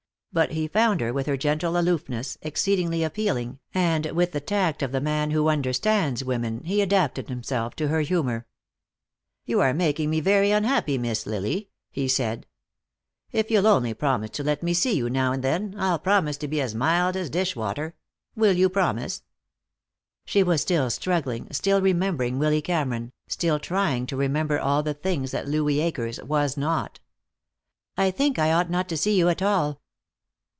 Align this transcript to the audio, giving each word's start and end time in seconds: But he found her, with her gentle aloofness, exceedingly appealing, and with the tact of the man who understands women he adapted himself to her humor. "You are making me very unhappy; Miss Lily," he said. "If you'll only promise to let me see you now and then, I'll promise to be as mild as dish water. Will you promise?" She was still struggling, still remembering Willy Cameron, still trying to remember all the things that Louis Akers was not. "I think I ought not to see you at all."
But 0.33 0.51
he 0.53 0.69
found 0.69 1.01
her, 1.01 1.11
with 1.11 1.25
her 1.27 1.35
gentle 1.35 1.77
aloofness, 1.77 2.37
exceedingly 2.41 3.03
appealing, 3.03 3.59
and 3.73 4.05
with 4.13 4.31
the 4.31 4.39
tact 4.39 4.81
of 4.81 4.93
the 4.93 5.01
man 5.01 5.31
who 5.31 5.49
understands 5.49 6.23
women 6.23 6.63
he 6.63 6.79
adapted 6.81 7.27
himself 7.27 7.75
to 7.75 7.89
her 7.89 7.99
humor. 7.99 8.47
"You 9.45 9.59
are 9.59 9.73
making 9.73 10.09
me 10.09 10.21
very 10.21 10.51
unhappy; 10.51 10.97
Miss 10.97 11.25
Lily," 11.25 11.69
he 11.89 12.07
said. 12.07 12.47
"If 13.33 13.51
you'll 13.51 13.67
only 13.67 13.93
promise 13.93 14.29
to 14.29 14.43
let 14.45 14.63
me 14.63 14.73
see 14.73 14.93
you 14.93 15.09
now 15.09 15.33
and 15.33 15.43
then, 15.43 15.75
I'll 15.77 15.99
promise 15.99 16.37
to 16.37 16.47
be 16.47 16.61
as 16.61 16.73
mild 16.73 17.17
as 17.17 17.29
dish 17.29 17.57
water. 17.57 17.95
Will 18.33 18.53
you 18.53 18.69
promise?" 18.69 19.23
She 20.23 20.43
was 20.43 20.61
still 20.61 20.89
struggling, 20.89 21.49
still 21.51 21.81
remembering 21.81 22.39
Willy 22.39 22.61
Cameron, 22.61 23.11
still 23.27 23.59
trying 23.59 24.05
to 24.05 24.15
remember 24.15 24.57
all 24.57 24.81
the 24.81 24.93
things 24.93 25.31
that 25.31 25.49
Louis 25.49 25.81
Akers 25.81 26.23
was 26.23 26.55
not. 26.55 27.01
"I 27.97 28.11
think 28.11 28.39
I 28.39 28.53
ought 28.53 28.69
not 28.69 28.87
to 28.87 28.95
see 28.97 29.17
you 29.17 29.27
at 29.27 29.41
all." 29.41 29.81